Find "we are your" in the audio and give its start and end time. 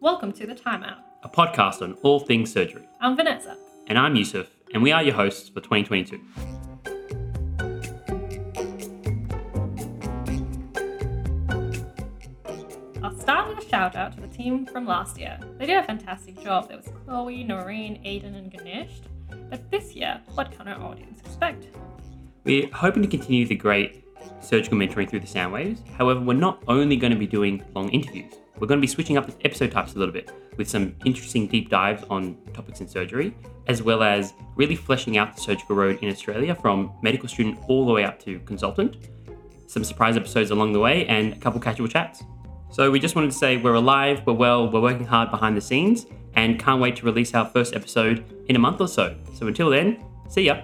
4.82-5.14